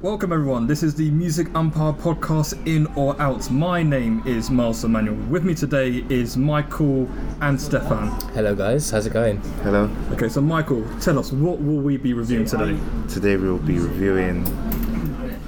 [0.00, 0.68] Welcome everyone.
[0.68, 3.50] This is the Music Umpire podcast in or out.
[3.50, 5.16] My name is Miles Emmanuel.
[5.26, 7.08] With me today is Michael
[7.40, 8.08] and Stefan.
[8.30, 9.38] Hello guys, how's it going?
[9.64, 9.90] Hello.
[10.12, 12.80] Okay, so Michael, tell us what will we be reviewing um, today?
[13.12, 14.44] Today we'll be reviewing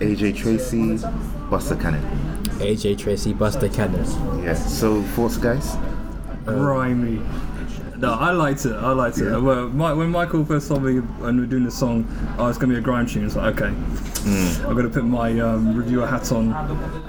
[0.00, 0.96] AJ Tracey,
[1.48, 2.02] Buster Cannon.
[2.58, 4.04] AJ Tracey, Buster Cannon.
[4.42, 4.54] Yeah.
[4.54, 5.76] So thoughts, guys?
[6.44, 7.22] Grimy.
[8.00, 8.72] No, I liked it.
[8.72, 9.24] I liked it.
[9.24, 9.36] Yeah.
[9.36, 12.06] Well, my, when Michael first told me when we were doing the song,
[12.38, 13.26] oh, it's gonna be a grime tune.
[13.26, 13.74] It's like, okay,
[14.66, 16.52] I'm gonna put my um, reviewer hat on,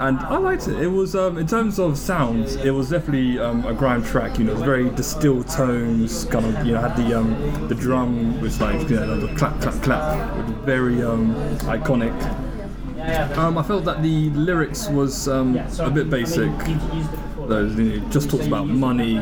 [0.00, 0.78] and I liked it.
[0.78, 4.38] It was, um, in terms of sounds, it was definitely um, a grime track.
[4.38, 6.26] You know, it was very distilled tones.
[6.26, 9.58] Kind of, you know, had the um, the drum was like, you know, the clap,
[9.62, 10.38] clap, clap.
[10.40, 12.12] It was very um, iconic.
[13.38, 16.52] Um, I felt that the lyrics was um, a bit basic.
[17.48, 19.16] Though, you know, just talks about money,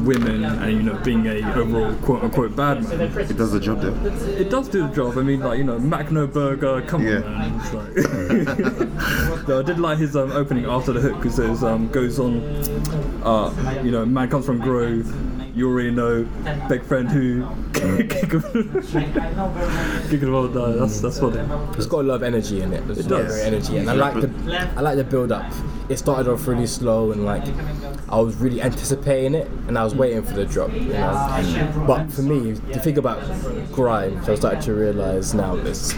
[0.00, 3.00] women, and you know being a overall quote unquote bad man.
[3.00, 3.94] It does the job though.
[4.36, 5.18] It does do the job.
[5.18, 6.82] I mean, like you know, Mac No Burger.
[6.82, 7.16] Come Yeah.
[7.22, 7.60] on, man.
[7.60, 11.88] It's like no, I did like his um, opening after the hook because it um,
[11.88, 12.40] goes on.
[13.22, 15.12] Uh, you know, man comes from Grove.
[15.56, 16.24] You already know,
[16.68, 17.46] big friend who
[18.08, 18.42] kick him,
[20.08, 20.72] kick him all die.
[20.72, 21.40] That's that's funny.
[21.76, 22.82] It's got a lot of energy in it.
[22.90, 23.26] It's It does.
[23.34, 24.30] very energy, and I like the
[24.76, 25.50] I like the build up.
[25.88, 27.44] It started off really slow, and like
[28.08, 30.72] I was really anticipating it, and I was waiting for the drop.
[30.72, 31.84] You know?
[31.86, 33.20] But for me, the thing about
[33.72, 35.94] grime, so I started to realize now is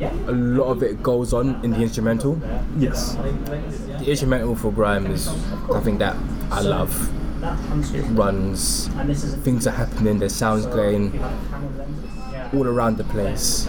[0.00, 2.40] a lot of it goes on in the instrumental.
[2.78, 3.14] Yes.
[3.14, 5.24] The instrumental for grime is
[5.70, 6.16] something that
[6.50, 6.92] I love.
[7.94, 8.88] It runs,
[9.42, 11.22] things are happening, there's sounds going
[12.54, 13.68] all around the place.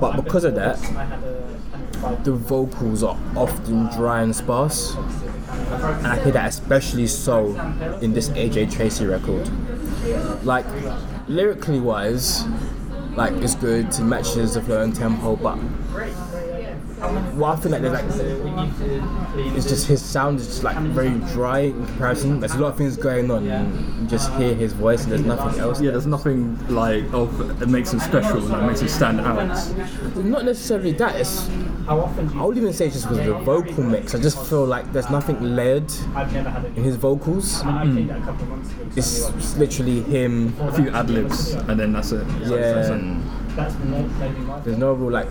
[0.00, 0.78] But because of that,
[2.24, 4.94] the vocals are often dry and sparse.
[4.96, 7.54] And I hear that especially so
[8.00, 9.48] in this AJ Tracey record.
[10.44, 10.66] Like,
[11.28, 12.44] lyrically wise,
[13.14, 15.58] like it's good, it matches the flow and tempo, but
[17.00, 21.60] what I feel like there's like it's just his sound is just like very dry
[21.60, 22.40] in comparison.
[22.40, 25.60] There's a lot of things going on you just hear his voice and there's nothing
[25.60, 25.80] else.
[25.80, 29.36] Yeah, there's nothing like of that makes him special, that makes him stand out.
[30.16, 31.48] Not necessarily that, it's
[31.88, 34.14] I would even say it's just with the vocal mix.
[34.14, 35.90] I just feel like there's nothing layered
[36.76, 37.62] in his vocals.
[37.62, 38.96] Mm.
[38.96, 40.54] It's literally him.
[40.60, 42.24] A few ad libs, and then that's it.
[42.42, 43.18] Yeah.
[44.64, 45.28] There's no real like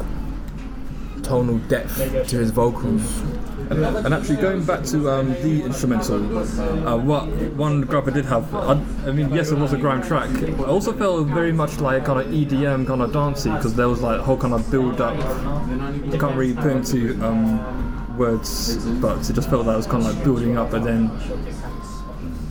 [1.30, 1.98] tonal depth
[2.28, 3.22] to his vocals.
[3.70, 6.40] And actually, going back to um, the instrumental,
[6.88, 10.02] uh, what one grab I did have, I, I mean, yes, it was a grime
[10.02, 10.32] track.
[10.42, 14.02] It also felt very much like kind of EDM, kind of dancey, because there was
[14.02, 15.16] like a whole kind of build up.
[15.20, 20.04] I can't really put into um, words, but it just felt like it was kind
[20.04, 21.12] of like building up, and then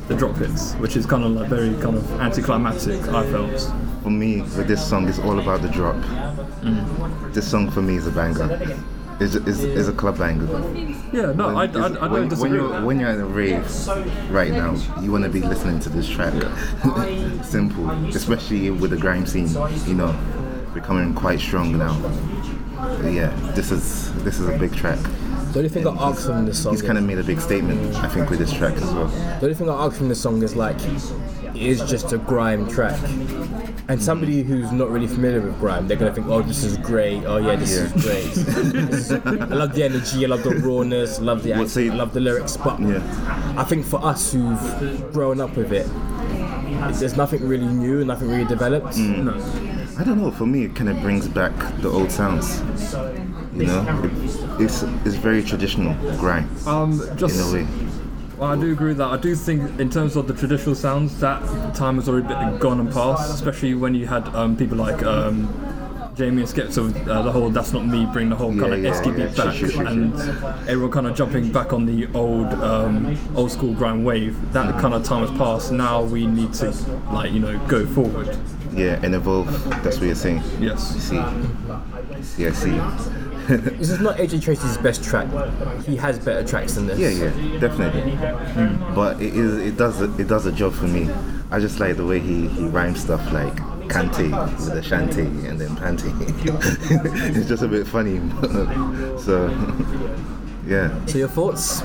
[0.07, 3.01] the drop hits, which is kind of like very kind of anticlimactic.
[3.09, 3.73] I felt.
[4.03, 5.97] For me, with this song, it's all about the drop.
[6.63, 7.35] Mm.
[7.35, 8.77] This song for me is a banger.
[9.21, 10.47] Is is is a club banger.
[11.13, 13.67] Yeah, no, I, I, I don't when, when you're when you're at a rave
[14.31, 16.35] right now, you want to be listening to this track.
[17.43, 19.49] Simple, especially with the grime scene.
[19.87, 20.17] You know,
[20.73, 21.99] becoming quite strong now.
[23.03, 25.01] But yeah, this is this is a big track.
[25.53, 27.95] The only thing I ask from this song He's kind of made a big statement,
[27.97, 29.07] I think, with this track as well.
[29.07, 32.69] the only thing I ask from this song is like it is just a grime
[32.69, 32.99] track.
[33.89, 37.25] And somebody who's not really familiar with grime, they're gonna think, "Oh, this is great.
[37.25, 38.27] Oh yeah, this is great.
[39.41, 40.25] I love the energy.
[40.25, 41.19] I love the rawness.
[41.19, 41.93] I love the accent.
[41.93, 43.55] I love the lyrics." But Yeah.
[43.57, 45.87] I think for us who've grown up with it,
[47.01, 48.95] there's nothing really new and nothing really developed.
[48.97, 49.25] Mm.
[49.25, 49.68] no.
[49.99, 50.31] I don't know.
[50.31, 52.61] For me, it kind of brings back the old sounds.
[53.55, 57.69] You know, it, it's it's very traditional grime Um, just in a way.
[58.37, 59.09] Well, I do agree with that.
[59.09, 61.43] I do think, in terms of the traditional sounds, that
[61.75, 63.35] time has already been gone and past.
[63.35, 65.49] Especially when you had um, people like um,
[66.19, 68.83] JME and Skepta, with, uh, the whole "That's Not Me" bring the whole kind of
[68.83, 69.27] Yeah, yeah, Esky yeah.
[69.27, 70.13] beat back, sure, sure, and
[70.69, 74.37] everyone kind of jumping back on the old, um, old school grime wave.
[74.53, 75.71] That kind of time has passed.
[75.71, 76.75] Now we need to,
[77.13, 78.37] like, you know, go forward.
[78.75, 79.47] Yeah, and evolve.
[79.85, 80.43] That's what you're saying.
[80.59, 80.89] Yes.
[80.89, 81.21] See,
[82.23, 82.81] see, I see.
[83.49, 85.27] This is not AJ Tracey's best track.
[85.87, 86.99] He has better tracks than this.
[86.99, 88.15] Yeah, yeah, definitely.
[88.95, 91.09] But it is it does a, it does a job for me.
[91.51, 93.57] I just like the way he he rhymes stuff like
[93.89, 96.13] Kante with a shanty and then panty.
[97.37, 98.19] it's just a bit funny.
[99.19, 99.49] so
[100.67, 101.05] yeah.
[101.07, 101.83] So your thoughts?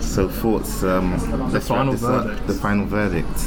[0.00, 0.82] So thoughts.
[0.82, 2.24] Um, let's final this up.
[2.24, 2.46] verdict.
[2.46, 3.38] The final verdict.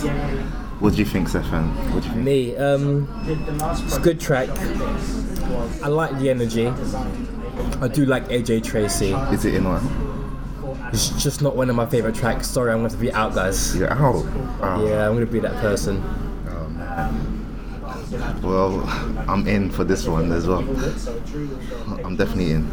[0.80, 1.70] What do you think, Stefan?
[1.94, 2.26] What do you think?
[2.26, 4.50] Me, um, it's a good track.
[5.82, 6.68] I like the energy.
[7.82, 9.12] I do like AJ Tracey.
[9.32, 9.82] Is it in what?
[10.94, 12.48] It's just not one of my favorite tracks.
[12.48, 13.76] Sorry, I'm going to be out, guys.
[13.76, 13.96] Yeah.
[14.00, 14.26] Oh.
[14.62, 14.88] oh.
[14.88, 16.04] Yeah, I'm going to be that person.
[18.42, 18.84] Well,
[19.28, 20.60] I'm in for this one as well.
[22.04, 22.72] I'm definitely in.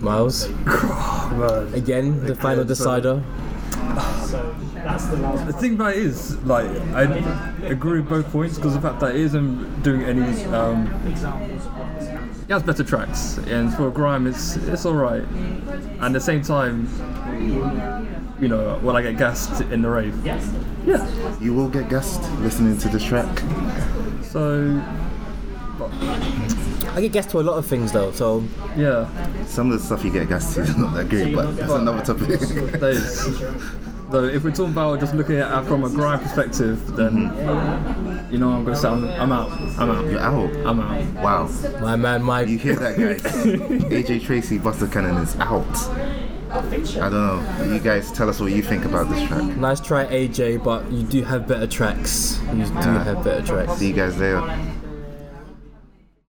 [0.00, 1.74] Miles, Man.
[1.74, 3.22] again, the final decider.
[5.46, 7.02] The thing about it is, like, I
[7.64, 10.44] agree with both points because the fact that it isn't doing any.
[10.46, 10.86] Um,
[12.48, 15.22] it has better tracks, and for grime, it's it's all right.
[15.24, 16.86] And at the same time,
[18.40, 20.50] you know, when I get gassed in the rave, Yes.
[20.84, 21.06] yeah.
[21.40, 23.42] You will get gassed listening to this track.
[24.22, 24.82] So,
[26.94, 28.42] I get guessed to a lot of things though, so
[28.76, 29.06] yeah,
[29.44, 32.02] Some of the stuff you get gassed to is not that great, but that's another
[32.04, 32.40] topic.
[32.40, 33.42] that is.
[34.08, 38.32] Though, if we're talking about just looking at it from a grime perspective, then mm-hmm.
[38.32, 39.50] you know, I'm gonna say I'm, I'm out.
[39.78, 40.06] I'm out.
[40.06, 40.56] You're out.
[40.64, 41.22] I'm out.
[41.24, 41.80] Wow.
[41.80, 43.22] my man Mike You hear that, guys?
[43.90, 45.64] AJ Tracey, Buster Cannon is out.
[46.56, 47.64] I don't know.
[47.74, 49.42] You guys tell us what you think about this track.
[49.56, 52.40] Nice try, AJ, but you do have better tracks.
[52.54, 53.04] You do Yeah.
[53.04, 53.74] have better tracks.
[53.78, 54.40] See you guys there.